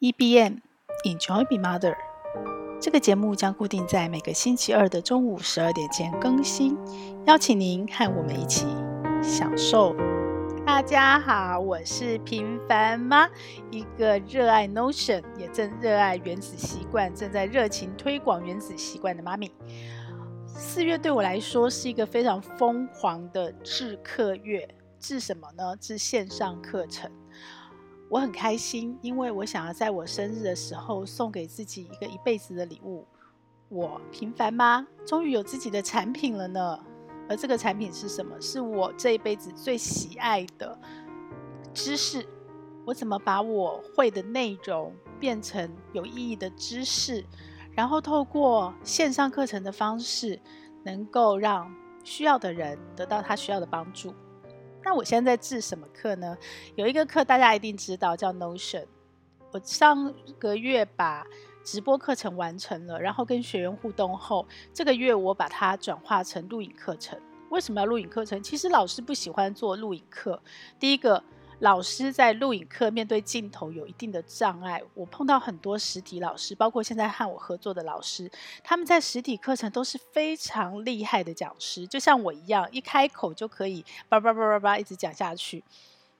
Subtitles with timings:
[0.00, 0.62] EBM
[1.04, 1.94] Enjoy Be Mother，
[2.80, 6.74] 这个节目将固定在每个星期二的中午十二点前更新，
[7.26, 8.64] 邀请您和我们一起
[9.22, 9.94] 享受。
[10.64, 13.28] 大家好，我是平凡妈，
[13.70, 19.52] 一个热爱 Notion，也正热爱原子习惯，正在热情推广原子习惯的妈咪。
[20.46, 24.66] 四月对我来说是一个非常疯狂的制课月，
[24.98, 25.76] 制什么呢？
[25.76, 27.12] 制线上课程。
[28.10, 33.06] 我很开心，因为我想要在我生日的时候送给自己一个一辈子的礼物。
[33.68, 36.76] 我平凡吗终于有自己的产品了呢。
[37.28, 38.34] 而这个产品是什么？
[38.40, 40.76] 是我这一辈子最喜爱的
[41.72, 42.26] 知识。
[42.84, 47.24] 我怎么把我会的内容变成有意义的知识，
[47.70, 50.40] 然后透过线上课程的方式，
[50.82, 54.12] 能够让需要的人得到他需要的帮助。
[54.84, 56.36] 那我现在在制什么课呢？
[56.74, 58.86] 有一个课大家一定知道，叫 Notion。
[59.52, 61.26] 我上个月把
[61.64, 67.20] 直播课程完成了，然后跟学员互动后，这个月我把它转化成录影课程。
[67.50, 68.42] 为什么要录影课程？
[68.42, 70.40] 其实老师不喜欢做录影课。
[70.78, 71.22] 第一个。
[71.60, 74.82] 老师在录影课面对镜头有一定的障碍。
[74.94, 78.30] 我碰到很多实体老师，包括现在和我合作的老师，
[78.64, 85.62] 他们在实体课程都是非常厉害的讲师，就像我一样，一开口就可以叭叭叭叭叭一直讲下去。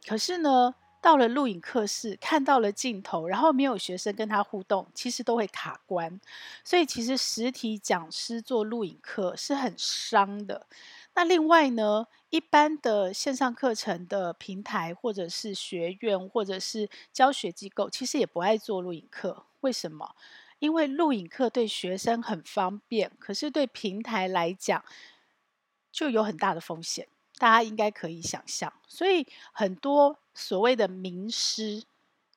[0.07, 6.21] 可是呢，到了录影课室，看到了镜头，然后没有学生跟他互动，其实都会卡关。
[6.63, 10.67] 所以其实实体讲师做录影课是很伤的。
[11.15, 19.45] 那另外呢，一般的线上课程的平台，或者是学院，或者是教学机构，其实也不爱做录影课。
[19.61, 20.15] 为什么？
[20.61, 24.85] 因为录影课对学生很方便，可是对平台来讲，
[25.91, 27.09] 就有很大的风险。
[27.39, 31.83] 大家应该可以想象，所以很多所谓的名师。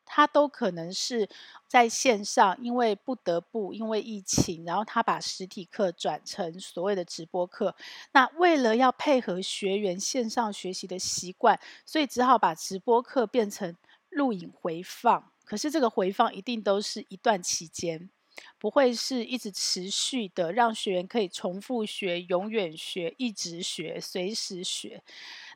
[0.06, 1.28] 他都可能是
[1.68, 7.76] 在线上，因为不得不，因为疫情，然后他把实体课转成所谓的直播课。
[8.12, 13.76] 那为了要配合学员线上学习的习惯，所以只好把直播课变成
[14.10, 15.32] 录影回放。
[15.46, 18.10] 可是这个回放一定都是一段期间，
[18.58, 25.04] 不会是一直持续的，让学员可以重复学、永远学、一直学、随时学。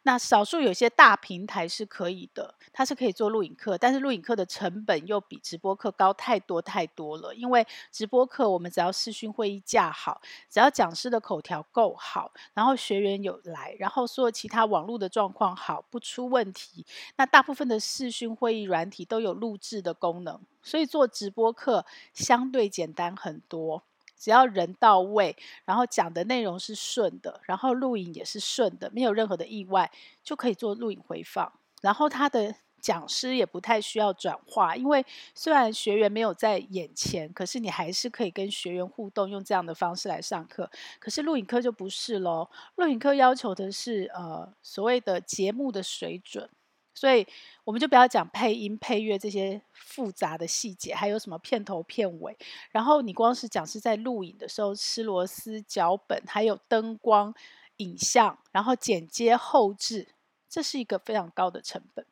[0.04, 7.34] 那少数有些大平台是可以的，它是可以做录影课，但是录影课的成本又比直播课高太多太多了。
[7.36, 16.86] 因为直播课我们只要视讯会议架好，只要讲师的口条够好，然后学员有来，然后所有其他网络的状况好，不出问题，
[17.18, 23.84] 那大部分的视讯会议软体都有录制的功能，所以做直播课相对简单很多。
[24.18, 25.36] 只要人到位，
[25.66, 29.92] 然后讲的内容是顺的，然后录影也是顺的，没有任何的意外，
[30.24, 31.52] 就可以做录影回放。
[31.82, 40.70] 然后他的讲师也不太需要转化，因为虽然学员没有在眼前，可是你还是可以跟学员互动，用这样的方式来上课。
[41.00, 46.50] 可是录影课就不是喽，录影课要求的是呃所谓的节目的水准。
[46.98, 47.28] 所以
[47.64, 52.36] 我们就不要讲配音、配乐这些复杂的细节，还有什么片头、片尾。
[52.72, 57.32] 然后你光是讲是在录影的时候吃螺丝、脚本，还有灯光、
[57.78, 60.08] 影像，然后剪接、后置，
[60.50, 62.04] 这是一个非常高的成本。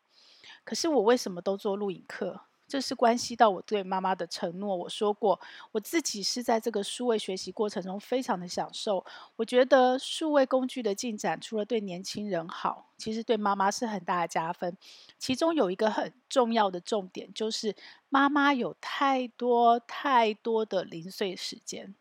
[0.63, 2.41] 可是我为什么都做录影课？
[2.67, 4.75] 这是关系到我对妈妈的承诺。
[4.75, 5.39] 我说过，
[5.71, 9.05] 我自己是在这个数位学习过程中非常的享受。
[9.35, 14.75] 我觉得数位工具的进展，除了对年轻人好，其实对妈妈是很大的加分。
[15.19, 17.75] 其中有一个很重要的重点，就是
[18.09, 21.95] 妈妈有太多太多的零碎时间。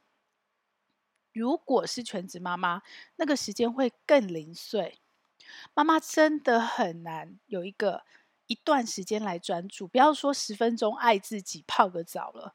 [1.33, 2.81] 如果是全职妈妈，
[3.17, 4.99] 那个时间会更零碎。
[5.75, 8.05] 妈妈真的很难有一个。
[8.47, 12.55] 一段时间来专注，不要说十分钟爱自己泡个澡了。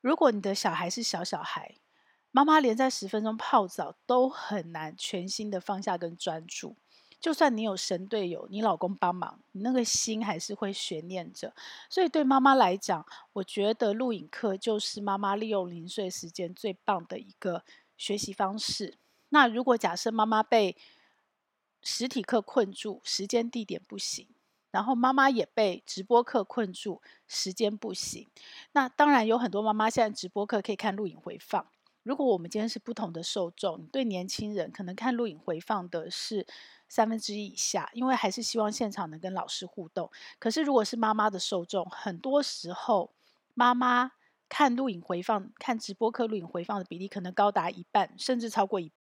[0.00, 1.76] 如果你的小孩是小小孩，
[2.30, 6.76] 妈妈连在十分钟泡澡都很难全心的放下跟专注。
[7.20, 11.54] 就算你有神队友，你老公帮忙，你那个心还是会悬念着。
[11.88, 17.64] 所以对妈妈来讲，我觉得录影课就是妈妈利用零碎时间最棒的一个
[17.96, 18.98] 学习方式。
[19.28, 20.76] 那如果假设妈妈被
[21.80, 24.26] 实体课困住，时间地点不行。
[24.72, 28.28] 然后妈妈也被直播课困住，时间不行。
[28.72, 31.64] 那当然有很多妈妈现在直播课可以看录影回放。
[32.02, 36.44] 如果我们今天是不同的受众，对年轻人可能看录影回放的是
[36.88, 40.10] 三分之一以下，因为还是希望现场能跟老师互动。
[40.40, 43.12] 可是如果是妈妈的受众，很多时候
[43.54, 44.12] 妈妈
[44.48, 49.01] 看录影回放、看直播课录影回放的比例可能高达一半，甚至超过一半。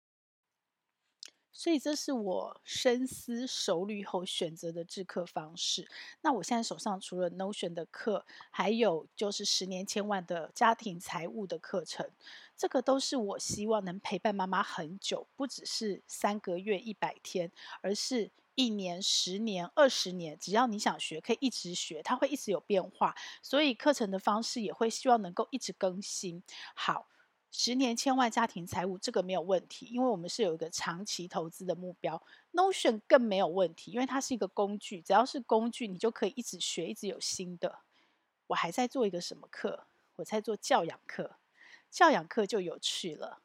[1.63, 5.89] 所以这是我深思熟虑后选择的制课方式。
[6.23, 12.11] 那我现在手上除了 Notion 的课，还有就是十年千万的家庭财务的课程。
[12.57, 20.37] 这个都是我希望能陪伴妈妈很久，不只是三个月、一百天，而是一年、十年、二十年。
[20.37, 23.15] 只要你想学，可以一直学，它会一直有变化。
[23.41, 26.43] 所以课程的方式也会希望能够一直更新。
[26.75, 27.07] 好。
[27.55, 32.21] 十年千万家庭财务，这个没有问题，因为我们是有一个长期投资的目标。
[32.53, 37.81] Notion 更没有问题，因为它是一个工具，只要是工具，你就可以一直学，一直有新的。
[38.47, 39.87] 我还在做一个什么课？
[40.17, 41.37] 我在做教养课，
[41.91, 43.43] 教养课就有趣了，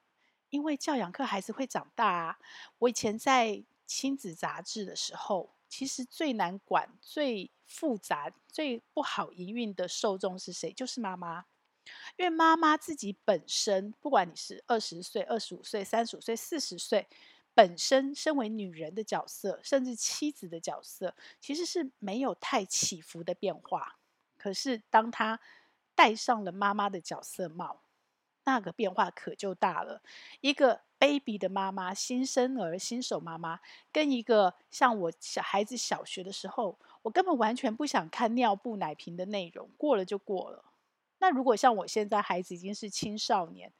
[0.49, 2.39] 因为教养课孩子会长大啊。
[2.79, 10.71] 我以前在亲子杂志的时候，其实最难管、最复杂、最不好营运的受众是谁？
[10.71, 11.45] 就是妈妈。
[12.17, 17.07] 因为妈妈自己本身，不管你是二十岁、二十五岁、三十五岁、四十岁，
[17.53, 23.97] 本身身为女人的角色，甚至妻子的角色，其实是没有太起伏的变化。
[24.37, 25.39] 可是，当她
[25.95, 27.81] 戴上了妈妈的角色帽，
[28.43, 30.01] 那个变化可就大了。
[30.41, 33.59] 一个 baby 的妈妈，新生儿、新手妈妈，
[33.91, 40.63] 跟一个像我小孩子小学的时候，我根本完全不想看尿布、奶瓶的内容，过了就过了。
[41.19, 43.71] 那如果像我现在孩子已经是青少年，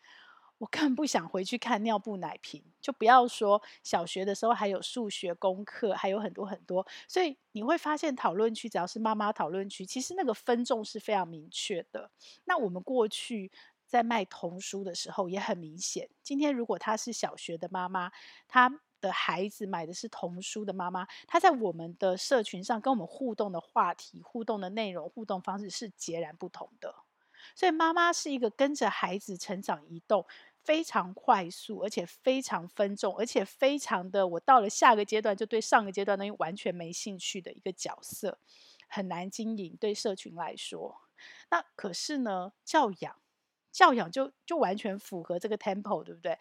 [0.60, 6.86] 我更不想回去看尿布奶瓶，就不要说小学的时候还有数学功课，还有很多很多。
[7.07, 12.10] 所以你会发现讨论区只要是妈妈讨论区，其实那个分众是非常明确的。
[12.45, 13.51] 那我们过去
[13.86, 16.10] 在卖童书的时候也很明显。
[16.24, 18.12] 今天如果她是小学的妈妈，
[18.48, 26.95] 她的孩子买的是童书的妈妈，她在我们的社群上跟我们互动的话题、互动的内容、互动方式是截然不同的。
[27.55, 30.25] 所以妈妈是一个跟着孩子成长移动
[30.63, 38.39] 非常快速，而且非常分众，而且非常的我到了下个阶段就对上个阶段东西完全没兴趣的一个角色，
[38.88, 41.01] 很难经营对社群来说。
[41.49, 43.15] 那可是呢，教养
[43.71, 46.38] 教养就就完全符合这个 tempo，对不对？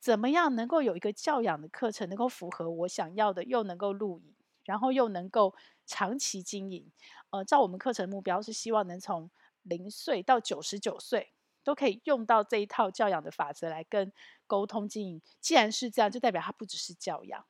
[0.00, 5.54] 怎么样能够有一个教养的课程能够符合我想要的，又能够录影，然后又能够
[5.86, 6.90] 长期经营？
[7.30, 9.30] 呃，照我们课程目标是希望能从
[9.62, 14.12] 零岁到九十九岁都可以用到这一套教养的法则来跟
[14.46, 15.22] 沟通经营。
[15.40, 17.44] 既然是这样，就代表它不只是教养。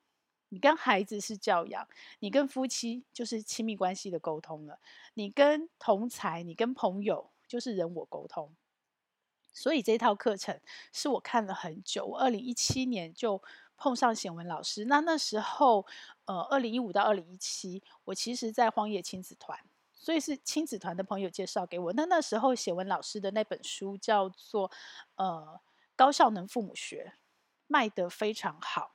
[0.53, 1.87] 你跟孩子是教养，
[2.19, 4.81] 你跟夫妻就是亲密关系的沟通了。
[5.15, 8.53] 你跟同才，你跟朋友就是人我沟通。
[9.53, 10.61] 所以这一套课程
[10.93, 12.05] 是我看了很久。
[12.05, 13.41] 我二零一七年就
[13.77, 15.87] 碰上显文老师，那那时候
[16.25, 19.57] 呃，二零一五到二零一七，我其实在荒野亲子团。
[20.01, 21.93] 所以是亲子团的朋友介绍给我。
[21.93, 24.71] 那那时候写文老师的那本书叫做
[25.17, 25.61] 《呃
[25.95, 27.13] 高效能父母学》，
[27.67, 28.95] 卖得非常好，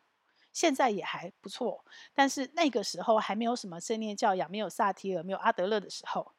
[0.52, 1.86] 现在也还不错。
[2.16, 6.32] 但是那个时候还没有什么正念教养，没有萨提尔，没有阿德勒的时候，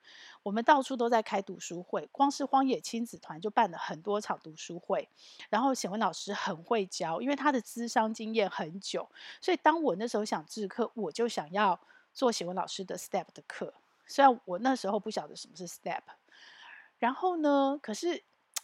[0.43, 5.09] 我们到处都在开读书会，光是荒野亲子团就办了很多场读书会。
[5.49, 9.09] 然后写文老师很会教，因为他的咨商经验很久，
[9.41, 11.81] 所以当我那时候想制课，我就想要
[12.13, 13.73] 做写文老师的 STEP 的课。
[14.07, 16.03] 虽然我那时候不晓得什么是 step，
[16.99, 18.23] 然后呢，可是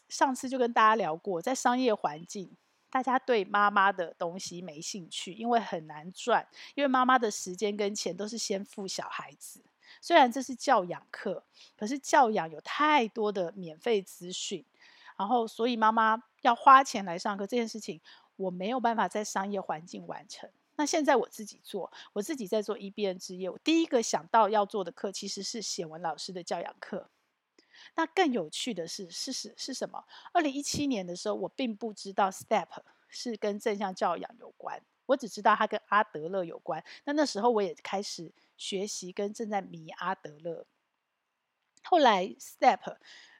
[0.08, 2.56] 上次就跟大家聊过，在商业环境，
[2.90, 9.62] 大家对妈妈的东西没兴趣，因为很难赚，因为妈妈的时间跟钱都是先付小孩子。
[10.00, 11.44] 虽然这是教养课，
[11.76, 14.64] 可是教养有太多的免费资讯，
[15.16, 18.00] 然后所以妈妈要花钱来上课这件事情，
[18.36, 20.50] 我没有办法在商业环境完成。
[20.76, 23.50] 那现在我自己做，我自己在做 EBN 之夜。
[23.50, 27.10] 我第一个想到要做的课，其实是显文老师的教养课。
[27.94, 30.04] 那更有趣的是，是是是什么？
[30.32, 32.68] 二零一七年的时候，我并不知道 STEP
[33.08, 36.82] 是跟正向教养有关，我只知道它跟阿德勒有关。
[37.04, 40.66] 那那时候我也开始学习，跟正在迷阿德勒。
[41.82, 42.96] 后来 STEP，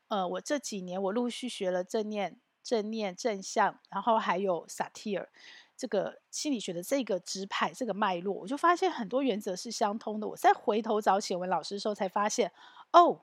[0.08, 5.30] 呃，我这几年我陆续学了正念、正念、正向，然后还有萨提尔。
[5.76, 10.28] 这个心理学的这个支派，这个脉络，我就发现很多原则是相通的。
[10.28, 12.52] 我再回头找显文老师的时候，才发现，
[12.92, 13.20] 哦，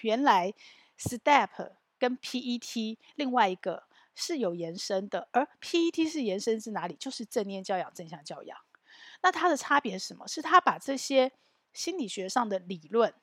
[0.00, 0.52] 原来
[0.98, 3.84] STEP 跟 PET 另外一个
[4.14, 6.96] 是有延伸的，而 PET 是延伸至哪里？
[6.96, 8.58] 就是正念教养、正向教养。
[9.20, 10.26] 那它的差别是什么？
[10.26, 11.30] 是它把这些
[11.72, 13.14] 心理学上的理论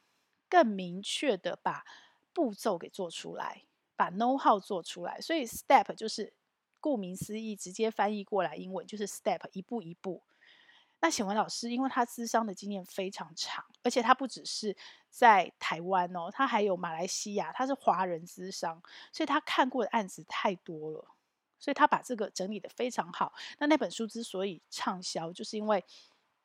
[0.47, 1.83] 更明确的把
[2.31, 3.63] 步骤给做出来，
[3.97, 5.19] 把 know how 做出来。
[5.19, 6.31] 所以 STEP 就是。
[6.79, 10.23] 顾名思义，直接翻译过来，英文就是 step，一步一步。
[11.01, 14.75] 那显文老师，因为他咨商的经验非常长，而且他不只是
[15.09, 18.81] 在台湾哦，他还有马来西亚，他是华人咨商，
[19.11, 21.15] 所以他看过的案子太多了。
[21.61, 23.33] 所以他把这个整理得非常好。
[23.57, 25.83] 那那本书之所以畅销，就是因为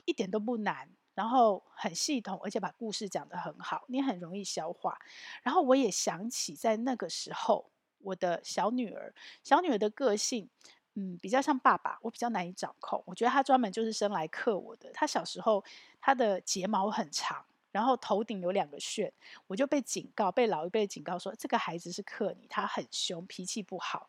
[0.06, 4.98] 一点都不难，然后很系统，而且把故事讲得很好，你很容易消化。
[5.44, 7.70] 然后我也想起在那个时候，
[8.04, 10.48] 我的小女儿，小女儿的个性，
[10.94, 13.02] 嗯，比较像爸爸，我比较难以掌控。
[13.06, 14.92] 我觉得她专门就是生来克我的。
[14.92, 15.64] 她小时候，
[16.00, 17.44] 她的睫毛很长。
[17.72, 19.12] 然后头顶有两个旋，
[19.48, 24.08] 我就被警告，被老一辈警告说，这个孩子是克你，他很凶，脾气不好。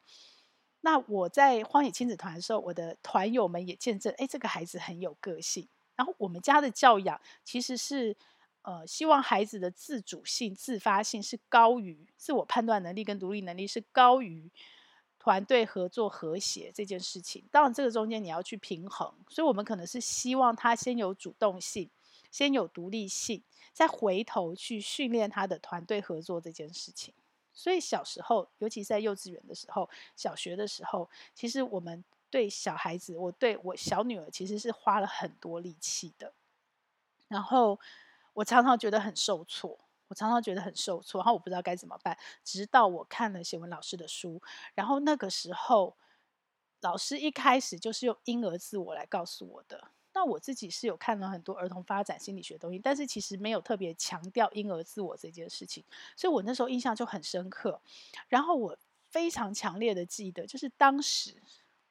[0.81, 5.67] 那我在荒野亲子团的时候，我的团友们也见证，哎，这个孩子很有个性。
[5.95, 8.15] 然后我们家的教养其实是，
[8.65, 14.51] 呃，希望孩子的自主性、自发性是高于自我判断能力跟独立能力是高于
[15.19, 17.45] 团队合作和谐这件事情。
[17.51, 21.89] 当然，这个中间你要去平衡，所以我们可能是希望他先有主动性。
[22.31, 23.41] 先有独立性，
[23.72, 27.13] 再回头去训练他的团队合作这件事情。
[27.53, 36.34] 所以小时候，尤其是在幼稚园的时候、小学的时候，其实我们对小孩子，我对我小女儿，其实是花了很多力气的。
[37.29, 37.79] 然后
[38.36, 42.15] 我常常觉得很受挫，我常常觉得很受挫，然后我不知道该怎么办。
[42.44, 44.39] 直到我看了写文老师的书，
[44.75, 45.96] 然后那个时候，
[46.82, 49.89] 老师一开始就是用婴儿自我来告诉我的。
[50.13, 55.84] 那我自己是有看了很多儿童发展心理学东西，但是其实没有特别强调婴儿自我这件事情，
[56.15, 57.82] 所以我那时候印象就很深刻。
[58.27, 58.77] 然后我
[59.10, 61.42] 非常强烈的记得，就是当时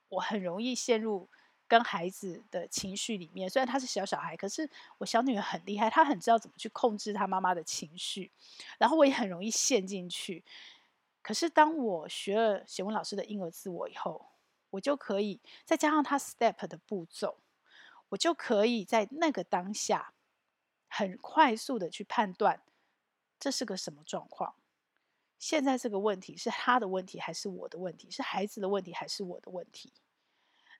[0.08, 1.28] 我很容易陷入
[1.66, 3.48] 跟孩子的情绪里面。
[3.48, 4.68] 虽然他是小小孩，可是
[4.98, 8.30] 我小女儿很厉害，她很知道怎么去控制她妈妈的情绪，
[8.78, 10.44] 然后我也很容易陷进去。
[11.22, 14.26] 可是当我学了写文老师的婴儿自我以后，
[14.70, 17.38] 我就可以再加上他 STEP 的步骤。
[18.10, 20.12] 我就可以在那个当下，
[20.86, 22.62] 很快速的去判断
[23.40, 24.54] 这是个什么状况。
[25.38, 28.08] 现在这个问题是他的问题还是我的问题？
[28.10, 29.92] 是孩子的问题还是我的问题？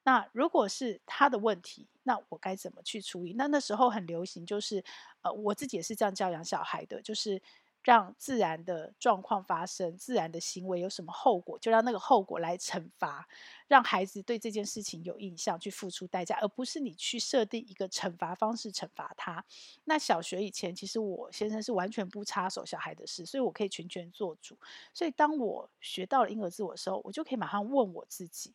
[0.04, 3.34] 那如果是他的问题，那我该怎么去处理？
[3.34, 4.84] 那那时候很流行，就是
[5.22, 7.42] 呃，我自己也是这样教养小孩的，就是。
[7.86, 13.28] 让自然的状况发生，自然的行为有什么后果，就让那个后果来惩罚，
[13.68, 19.44] 让孩子对这件事情有印象，去付出代价，而不是你去设定一个惩罚方式惩罚他。
[19.84, 24.56] 那小学以前，其实我先生是完全不插手小孩的事，所以我可以全权做主。
[24.94, 28.54] 所以当我学到了婴儿自我的时候，我就可以马上问我自己：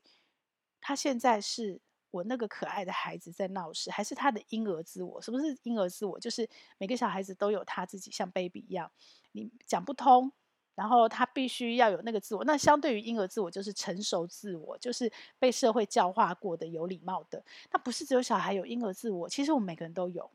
[0.81, 1.79] 他现在是？
[2.11, 5.21] 我那个可爱的孩子在闹事，还是他的婴儿自我？
[5.21, 6.19] 什么是婴儿自我？
[6.19, 8.91] 就是每个小孩子都有他自己，像 baby 一样，
[9.33, 10.31] 你讲不通，
[10.73, 12.43] 然后他必须要有那个自我。
[12.43, 17.45] 那相对于婴儿自我，就是成熟自我，就是被社会教化过的、有礼貌的。
[17.71, 20.31] 那不是只有小孩有婴儿自我，其实我们每个人都有。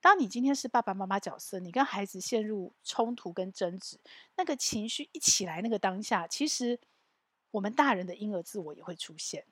[0.00, 4.00] 当你今天是爸爸妈妈角色，你跟孩子陷入冲突跟争执，
[4.34, 6.80] 那个情绪一起来，那个当下，其实
[7.50, 9.44] 我们大人的婴儿自我也会出现。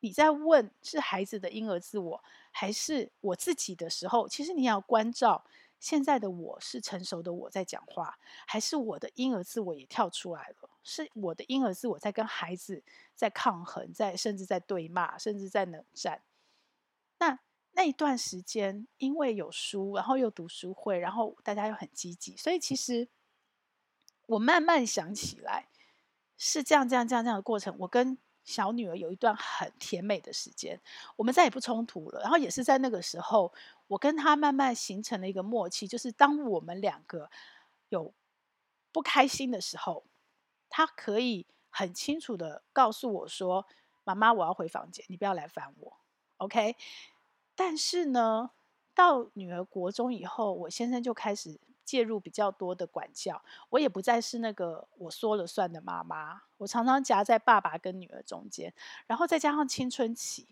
[0.00, 5.42] 你在问是孩子的婴儿自我还是我自己的时候，其实你要关照
[5.80, 10.68] 现在的我是成熟的我在讲话，还是我的婴儿自我也跳出来了？
[10.82, 12.82] 是我的婴儿自我在跟孩子
[13.14, 16.22] 在抗衡，在甚至在对骂，甚至在冷战。
[17.18, 17.38] 那
[17.72, 23.08] 那一段时间，因为有书，然后又读书会，然后大家又很积极，所以其实
[24.26, 25.68] 我慢慢想起来，
[26.46, 27.74] 是这样这样这样这样的过程。
[27.78, 30.78] 我跟小女儿有一段很甜美的时间，
[31.16, 32.20] 我们再也不冲突了。
[32.20, 33.50] 然后也是在那个时候，
[33.86, 37.30] 我跟她慢慢形成了一个默契，就是当我们两个
[37.88, 38.12] 有
[38.92, 40.04] 不开心的时候，
[40.68, 43.66] 她可以很清楚的告诉我说
[44.04, 45.96] ：“妈妈，我要回房间，你不要来烦我。”
[46.36, 46.76] OK。
[47.56, 48.50] 但是呢，
[48.94, 51.58] 到女儿国中以后，我先生就开始。
[51.84, 56.42] 介入比较多的管教，我也不再是那个我说了算的妈妈。
[56.56, 58.72] 我常常夹在爸爸跟女儿中间，
[59.06, 60.48] 然后再加上青春期，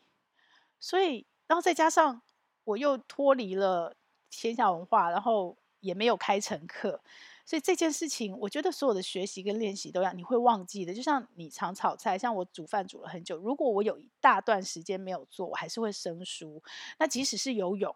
[0.78, 2.20] 所以，然后再加上
[2.64, 3.96] 我又脱离了
[4.30, 7.00] 天下文化，然后也没有开成课，
[7.46, 10.92] 所以这件事情，我觉得所有的学习跟练习都要你会忘记的。
[10.92, 16.62] 就像你常炒菜，像我煮饭煮了很久，如果我有一大段时间没有做，我还是会生疏。
[16.98, 17.94] 那即使是游泳。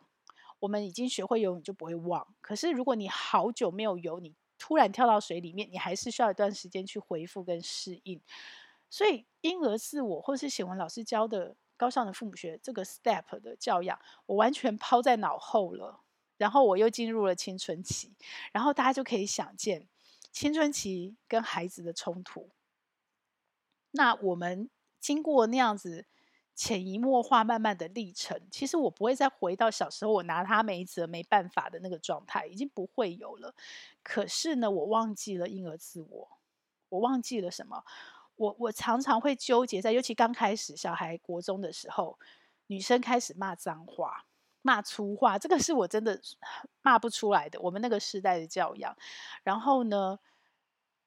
[0.59, 2.35] 我们已经学会游泳，就不会忘。
[2.41, 8.21] 可是如果你好久没有游，你突然跳到水里面，你还是需要一段时间去恢复跟适应。
[8.89, 16.01] 所以婴儿自我，或是写文老师教的高尚的父母学这个 step 的教养，我完全抛在脑后了。
[16.39, 18.15] 然后我又进入了青春期，
[18.53, 19.89] 然后大家就可以想见
[20.33, 22.51] 青春期跟孩子的冲突。
[23.91, 26.07] 那我们经过那样子。
[26.57, 33.55] 潜移默化，慢慢的历程，其实我不会再回到小时候我拿他没辙没办法的那个状态，已经不会有了。
[34.03, 36.29] 可是呢，我忘记了婴儿自我，
[36.89, 37.85] 我忘记了什么？
[38.37, 42.19] 我我常常会纠结在，尤其刚开始小孩国中的时候，
[42.69, 44.25] 女生开始骂脏话、
[44.63, 46.19] 骂粗话，这个是我真的
[46.81, 47.61] 骂不出来的。
[47.61, 48.97] 我们那个时代的教养，
[49.43, 50.19] 然后呢，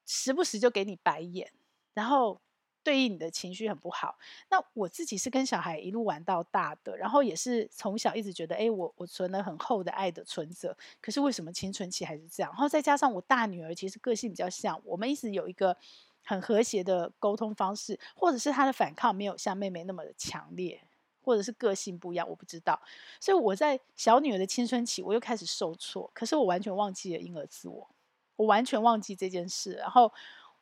[0.06, 1.52] 时不时就给你白眼，
[1.92, 2.40] 然后。
[2.82, 4.16] 对应你的情绪很不好。
[4.50, 10.76] 那我自己是跟小孩一路玩到大的，然后也是从小一直觉得，哎，我我存了很厚的爱的存折。
[11.00, 12.50] 可是为什么青春期还是这样？
[12.52, 15.76] 然后再加上我大女儿其实个性比较像，我们一直有一个
[16.24, 20.80] 很和谐的沟通方式，或者是她的反抗没有像妹妹那么的强烈，
[21.22, 22.80] 或者是个性不一样，我不知道。
[23.20, 27.88] 所以我在小女儿的青春期，我又开始受挫，可是我完全忘记了婴儿自我，
[28.36, 30.12] 我完全忘记这件事，然后。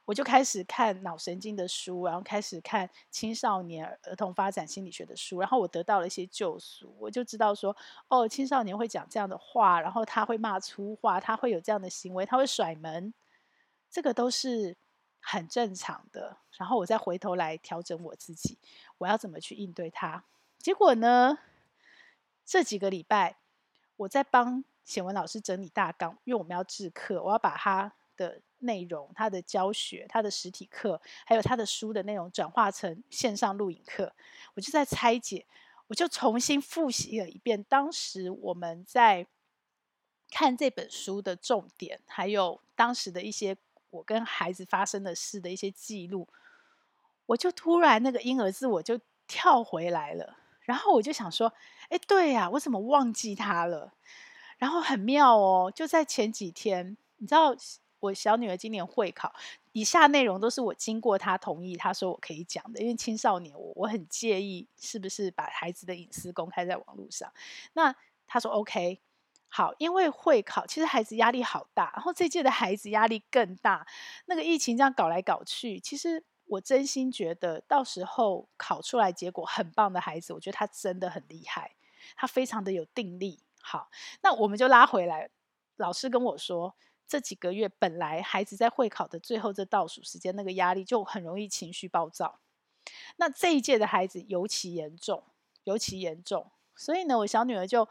[0.09, 6.97] 我就开始看脑神经的书，然后开始看青少年儿童发展心理学的书，然后我得到了一些救赎。
[6.99, 7.77] 我就知道说，
[8.09, 13.13] 哦，青少年会讲这样的话，然后他会骂粗话，他会有这样的行为，他会甩门，
[13.91, 14.79] 这个都是
[15.21, 16.39] 很正常的。
[16.53, 18.57] 然后我再回头来调整我自己，
[18.97, 20.25] 我要怎么去应对他？
[20.57, 21.37] 结果呢，
[22.47, 23.37] 这几个礼拜
[23.97, 28.41] 我在帮显文老师整理大纲，因为我们要制课，我要把他的。
[28.61, 34.13] 内容，他的教学，他的实体课，还有他的书的内容，转化成线上录影课，
[34.55, 35.47] 我就在拆解，
[35.87, 39.27] 我就重新复习了一遍当时我们在
[40.31, 43.57] 看这本书的重点，还有当时的一些
[43.91, 46.29] 我跟孩子发生的事的一些记录，
[47.27, 51.53] 我就突然那个婴儿自我就跳回来了，然后我就想说，
[51.89, 53.93] 哎，对呀，我怎么忘记他了？
[54.59, 57.55] 然后很妙哦，就在前几天，你知道。
[58.01, 59.35] 我小女儿今年会考，
[59.73, 62.81] 以下内容都是我经过她同意，她说我可以讲的。
[62.81, 67.33] 因为青少年，我我很介意是不是把孩子的隐私公开在网络上。
[67.73, 67.95] 那
[68.27, 69.01] 她说 OK，
[69.49, 73.87] 好，因为会考其实孩子压力好大，然后这届的孩子压力更大。
[74.27, 81.73] 那个疫情这样搞来搞去，其实我真心觉得，到时候考出来结果很棒的孩子，我觉得他真的很厉害，
[82.17, 83.41] 他非常的有定力。
[83.61, 83.91] 好，
[84.23, 85.31] 那我们就拉回来，
[85.77, 86.77] 老师跟我说。
[87.09, 92.39] 这几个月本来孩子在会考的最后这倒数时间，那个压力就很容易情绪暴躁。
[93.17, 95.25] 那这一届的孩子尤其严重，
[95.65, 96.51] 尤其严重。
[96.77, 97.89] 所以呢，我小女儿就，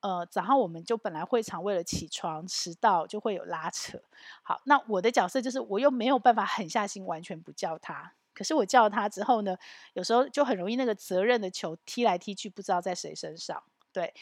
[0.00, 4.00] 呃，早上我们就本来会场为了起床迟到就会有拉扯。
[4.42, 8.14] 好，那我的角色就是我又没有办法狠下心完全不叫她。
[8.34, 9.56] 可是我叫她之后呢，
[9.92, 13.62] 有时候就很容易那个责任的球踢来踢去，不知道在谁身上。
[13.92, 14.12] 对，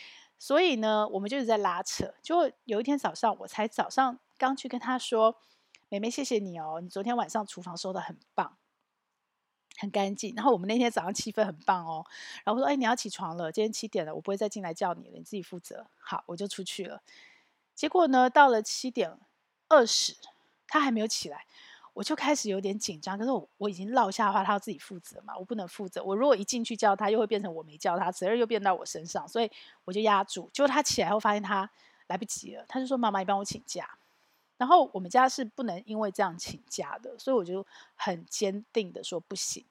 [0.43, 2.13] 所以呢，我们就是在拉扯。
[2.21, 4.19] 就有一天早上，我才早上。
[4.37, 5.37] 刚去跟他说
[5.89, 8.57] ：“妹妹，谢谢你哦，你昨天晚上厨房收的很棒，
[9.77, 10.35] 很干净。
[10.35, 12.05] 然后我们那天早上气氛很棒哦。
[12.43, 17.01] 然后我说：‘哎，你要起床了，今天七点了，我不会再进来叫你了，你自己负责。’好，我就出去了。
[17.77, 19.17] 结果呢，到了七点
[19.69, 20.17] 二十，
[20.67, 21.47] 他还没有起来，
[21.93, 23.19] 我就开始有点紧张。
[23.19, 26.03] 可是我我已经落下的话，他要自己负责嘛，我不能负责。
[26.03, 29.51] 我如果一进去叫他，又会变成我没叫他，责任又变到我身上，所以
[29.85, 30.51] 我就压住。
[30.53, 31.71] 结果他起来后发现他
[32.07, 33.99] 来不及了，他就说：‘妈妈，你帮我请假。’
[34.59, 39.65] 然后我们家是不能因为这样请假的，所以我就很坚定的说不行。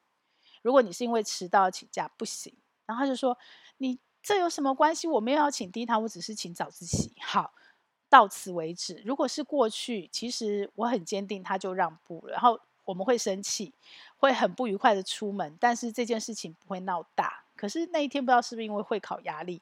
[0.61, 2.53] 如果你是因为迟到请假，不行。
[2.85, 3.37] 然后他就说
[3.77, 5.07] ：“你这有什么关系？
[5.07, 7.53] 我没有要请低堂，我只是请早自习。”好，
[8.11, 9.01] 到此为止。
[9.03, 12.33] 如果是过去，其实我很坚定，他就让步了。
[12.33, 13.73] 然后我们会生气，
[14.17, 17.43] 会很不愉快的出门，但是这件事情不会闹大。
[17.55, 19.61] 可是那一天不知道是不是因为会考压力，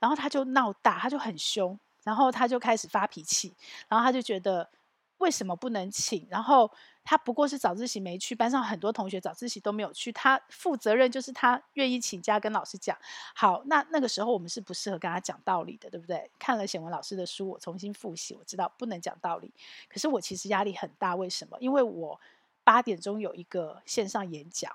[0.00, 1.78] 然后他就闹大，他就很凶。
[2.04, 3.54] 然后他就开始发脾气，
[3.88, 4.68] 然后他就觉得
[5.16, 6.26] 为什么不能请？
[6.28, 6.70] 然后
[7.04, 12.98] 他不过是早自习没去，班上很多同学早自习都没有去，他负责任就是他愿意请假跟老师讲。
[13.34, 16.30] 好，那那个时候我们是不适合跟他讲道理的，对不对？
[16.38, 19.52] 看了显文老师的书，我重新复习，我知道不能讲道理。
[19.88, 21.56] 可是我其实压力很大，为什么？
[21.60, 22.20] 因为我
[22.64, 24.74] 八点钟有一个线上演讲，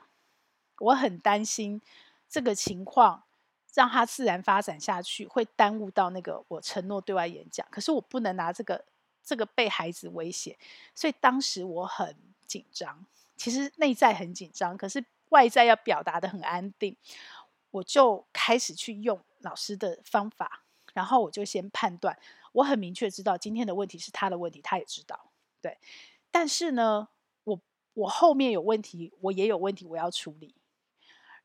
[0.79, 1.81] 我很担心
[2.29, 3.23] 这个情况。
[3.75, 7.65] 让他自然发展下去，会耽误到那个我承诺对外演讲。
[7.69, 8.83] 可是我不能拿这个
[9.29, 10.57] 这个被孩子威胁，
[10.95, 12.15] 所以当时我很
[12.47, 13.05] 紧张。
[13.37, 16.97] 其实内在很紧张，可是外在要表达得很安定。
[17.69, 20.63] 我就开始去用老师的方法，
[20.95, 22.17] 然后我就先判断，
[22.53, 25.29] 我很明确知道今天的问题是他的问题，他也知道，
[25.61, 25.77] 对。
[26.31, 27.09] 但是呢，
[27.43, 27.61] 我
[27.93, 30.55] 我后面有问题，我也有问题，我要处理。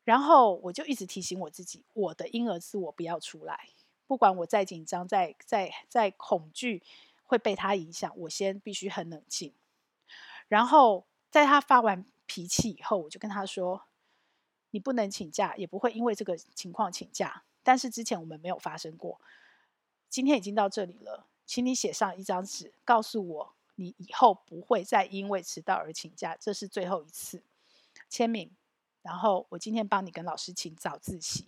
[0.03, 3.69] 然后我就一直提醒我自己，我的婴儿自我不要出来，
[4.07, 6.83] 不管我再紧张、再再再恐惧
[7.25, 9.53] 会被他影响，我先必须很冷静。
[10.47, 13.83] 然后在他发完脾气以后，我就跟他说
[14.71, 17.43] ：“你不能请假，也不会因为这个情况请假。
[17.63, 19.19] 但是之前我们没有发生过，
[20.09, 27.43] 今天已经到这里了，请你写上一张纸，告诉我你以后不会再因为迟到而请假，这是最后一次。”
[28.07, 28.55] 签名，
[29.01, 31.47] 然后我今天帮你跟老师请早自习。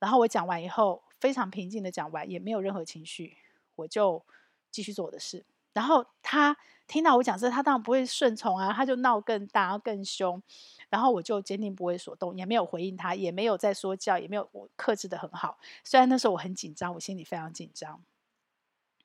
[0.00, 3.36] 然后我讲完以后，非常平静的讲完，也没有任何情绪，
[3.76, 4.24] 我就
[4.70, 5.44] 继续做我的事。
[5.72, 6.56] 然后他
[6.88, 10.42] 听到我讲这，他当然不会顺从啊，他就闹更大，更凶。
[10.88, 15.58] 然后我就坚定不为所动，也没有回应他，也没有再说教，也没有我克制得很好。
[15.84, 18.02] 虽然那时候我很紧张，我心里非常紧张。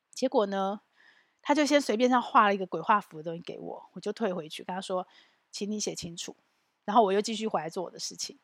[0.10, 0.82] 结果呢，
[1.43, 5.08] 他就先随便上画了一个鬼画符的东西给我，我就退回去跟他说
[5.51, 6.36] ：“请你写清楚。”
[6.86, 8.39] 然后我又继续回来做我的事情。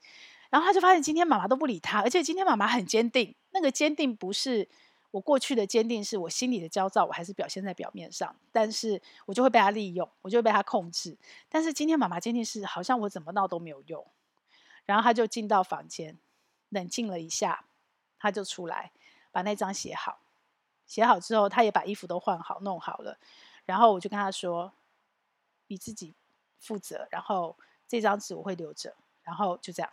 [0.52, 3.34] 然后他就发现今天妈妈都不理他，而且今天妈妈很坚定。
[3.52, 4.70] 那个坚定不是
[5.12, 8.34] 我过去的坚定，是我心里的焦躁，我还是表现在表面上。
[8.52, 11.18] 但是我就会被他利用，我就会被他控制。
[11.50, 14.06] 但是今天妈妈坚定是，好像我怎么闹都没有用。
[14.86, 16.18] 然后他就进到房间，
[16.70, 17.66] 冷静了一下，
[18.18, 18.92] 他就出来
[19.32, 20.20] 把那张写好。
[20.88, 23.18] 写好之后，他也把衣服都换好，弄好了。
[23.66, 24.74] 然后我就跟他说
[25.68, 26.14] ：“你自己
[26.60, 27.56] 负责。”然后
[27.88, 28.96] 这张纸我会留着。
[29.24, 29.92] 然后就这样。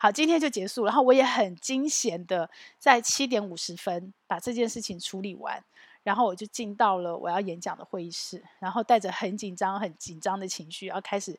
[0.00, 0.84] 好，今天就结束。
[0.84, 5.62] 然后我也很惊险的在七点五十分把这件事情处理完，
[6.02, 11.38] 然后我就进到了我要演讲的会议室，然后带着很紧张、很紧张的情绪，要开始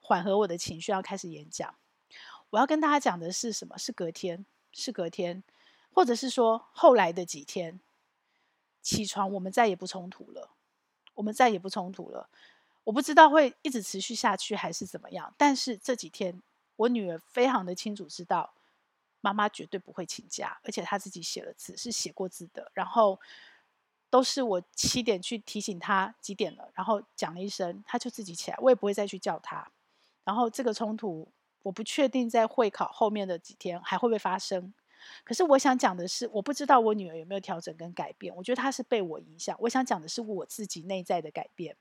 [0.00, 1.74] 缓和我的情绪，要开始演讲。
[2.50, 3.78] 我要跟大家讲的是什么？
[3.78, 5.42] 是隔天，是隔天，
[5.92, 7.78] 或者是说后来的几天，
[8.82, 10.50] 起床我们再也不冲突了，
[11.14, 12.28] 我们再也不冲突了。
[12.82, 16.42] 我不知道会一直持续下去还是怎么样，但是这几天。
[16.80, 18.54] 我女儿非常的清楚知道，
[19.20, 22.70] 妈妈绝对不会请假，而且她自己写了字，是写过字的。
[22.72, 23.20] 然后
[24.08, 29.70] 都是我七点去提醒她几点了，然后讲了一声，她就自己起来，我也不会再去叫她。
[30.24, 31.28] 然后这个冲突，
[31.62, 34.72] 我不确定在会考后面的几天还会不会发生。
[35.22, 38.34] 可是我想讲的是，我不知道我女儿有没有调整跟改变。
[38.34, 39.54] 我觉得她是被我影响。
[39.60, 41.76] 我想讲的是我自己内在的改变。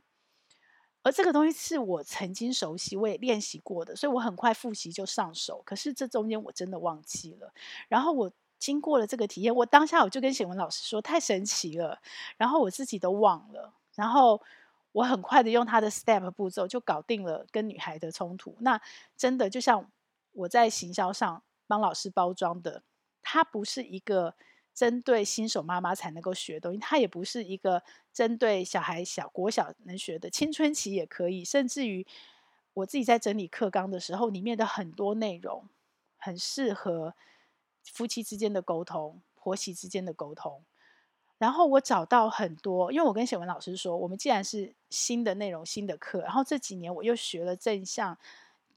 [1.01, 5.61] 而这个东西是我曾经熟悉，我也练习过的，所以我很快复习就上手。
[5.65, 7.53] 可是这中间我真的忘记了。
[7.87, 11.99] 然后我经过了这个体验，我当下我就跟显文老师说：“太神奇了！”
[12.37, 13.73] 然后我自己都忘了。
[13.95, 14.41] 然后
[14.91, 18.55] 我很快的用他的 step 步骤就搞定了跟女孩的冲突。
[18.59, 18.79] 那
[19.15, 19.89] 真的就像
[20.33, 22.83] 我在行销上帮老师包装的，
[23.21, 24.35] 它不是一个。
[24.79, 31.43] 针对新手妈妈才能够学的东西，它也不是一个针对小孩小国小能学的，青春期也可以。
[31.43, 32.07] 甚至于
[32.73, 35.67] 我自己在整理课纲的时候，里面的很多内容
[36.17, 37.13] 很适合
[37.83, 40.63] 夫妻之间的沟通、婆媳之间的沟通。
[41.37, 48.17] 然后我找到很多，因为我跟显文老师说，我们既然是新的内容、新的课，然后这几年我又学了正向。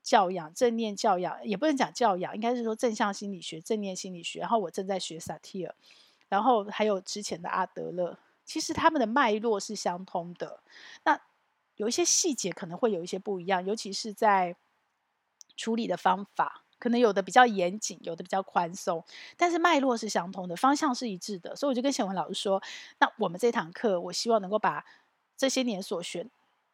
[0.02, 4.40] 教养、正念教养，也不能讲教养，应该是说正向心理学、正念心理学。
[4.40, 5.74] 然后我正在学萨提尔，
[6.28, 10.60] 然后还有之前的阿德勒，其实他们的脉络是相通的。
[11.04, 11.20] 那
[11.76, 14.56] 有一些细节可能会有一些不一样，尤其是在
[15.56, 19.04] 处理的方法，可能有的比较严谨，有的比较宽松，
[19.36, 21.54] 但是脉络是相通的，方向是一致的。
[21.54, 22.62] 所以我就跟显文老师说，
[22.98, 24.84] 那我们这堂课，我希望能够把
[25.36, 26.26] 这些年所学。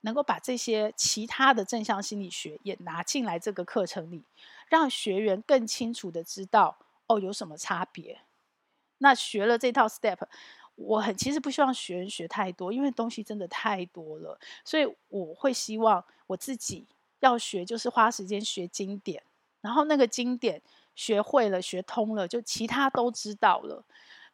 [0.03, 4.25] 能够把这些其他的正向心理学也拿进来这个课程里，
[4.69, 8.21] 让学员更清楚的知道哦，有什么差别。
[8.99, 10.19] 那学了这套 step，
[10.75, 16.87] 我很其实不希望学员学太多，因为东西真的太多了，所以我会希望我自己
[17.21, 19.23] 要学，就是花时间学经典，
[19.61, 20.61] 然后那个经典
[20.95, 23.85] 学会了、学通了，就其他都知道了。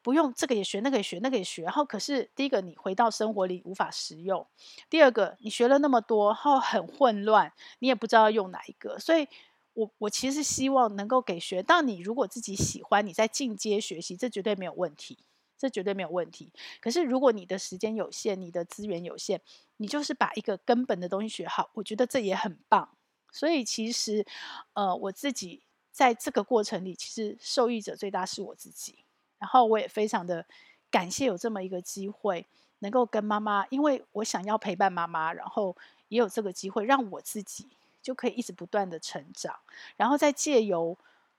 [0.04, 1.62] 不用这个也学，那个也学，那个也学。
[1.62, 4.46] 然后可是第一个，你回到生活里无法实用；
[4.90, 8.98] 第二个，你学了那么多，然后很混乱，你也不知道用哪一个。
[8.98, 9.26] 所以
[9.72, 15.16] 我我其实希望能够给学，到你如果自己喜欢，你在进阶学习，这绝对没有问题，
[15.56, 16.52] 这绝对没有问题。
[16.82, 19.40] 可是如果你的时间有限，你的资源有限，
[19.78, 22.90] 你就是把一个根本的东西学好，我觉得这也很棒。
[23.32, 24.26] 所以其实，
[24.74, 28.98] 呃，我自己在这个过程里，其实受益者最大是我自己。
[29.44, 30.46] 然后我也非常的
[30.90, 32.46] 感谢有这么一个机会，
[32.78, 35.76] 能够跟妈妈，因为我想要陪伴妈妈，然后
[36.08, 37.68] 也有这个机会让我自己
[38.00, 39.60] 就可以一直不断的成长，
[39.98, 40.96] 然后再借由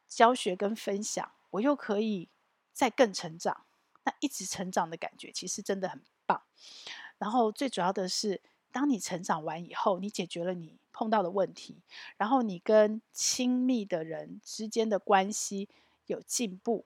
[0.08, 2.30] 教学跟分享，我又可以
[2.74, 3.64] 再更成长。
[4.04, 6.44] 那一直成长的感觉其实真的很棒。
[7.18, 8.40] 然后最主要的是，
[8.72, 11.82] 当你成长完以后，你解决了你碰到的问题，
[12.18, 15.68] 然后你跟亲密的人之间的关系
[16.06, 16.86] 有进步。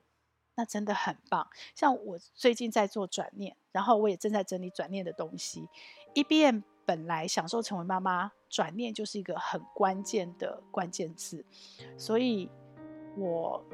[0.56, 5.68] 那真的很棒，像我最近在做转念，然后我也正在整理转念的东西。
[6.14, 11.44] EBM 本来享受成为妈妈，转念就是一个很关键的关键字，
[11.96, 12.50] 所以
[13.16, 13.64] 我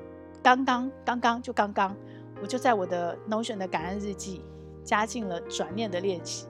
[0.43, 1.97] 刚刚刚刚就刚刚，
[2.41, 4.45] 我就在我的 Notion 的感恩日记
[4.85, 6.47] 加进了转念的练习。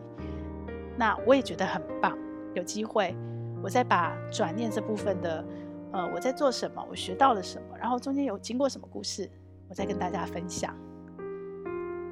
[0.98, 2.18] 那我也觉得很棒，
[2.54, 3.14] 有机会
[3.62, 5.44] 我再把转念这部分的，
[5.92, 9.30] 呃，我在做什么，我学到了什么，然后中间有经过什么故事，
[9.68, 10.74] 我再跟大家分享。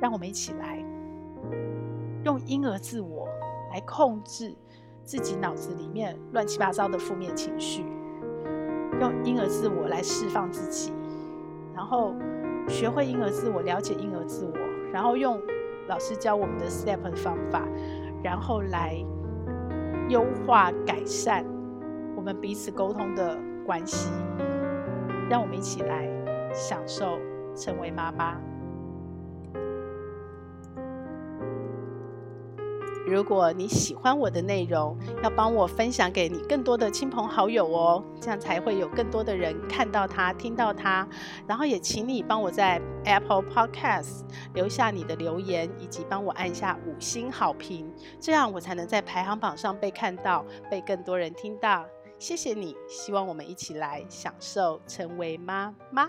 [0.01, 0.85] 让我们一起来
[2.25, 3.27] 用婴儿自我
[3.73, 4.55] 来控制
[5.03, 7.85] 自己脑子里面乱七八糟的负面情绪，
[9.01, 10.93] 用婴儿自我来释放自己，
[11.75, 12.15] 然后
[12.69, 14.59] 学会婴儿自我，了解婴儿自我，
[14.93, 15.41] 然后用
[15.89, 17.67] 老师教我们的 STEP 的方法，
[18.23, 18.97] 然后来
[20.09, 21.45] 优化改善
[22.17, 24.11] 我们彼此沟通的关系。
[25.31, 26.07] 让我们一起来
[26.53, 27.19] 享受
[27.55, 28.41] 成为妈妈。
[33.07, 41.07] 如果你喜欢我的内容，要帮我分享给你更多的亲朋好友哦，这样才会有更多的人看到它、听到它。
[41.47, 44.23] 然后也请你帮我在 Apple Podcast
[44.55, 51.85] 留下你的留言，以及帮我按下五星好评，这样我才能在排行榜上被看到，被更多人听到。
[52.19, 56.09] 谢谢你，希望我们一起来享受成为妈妈，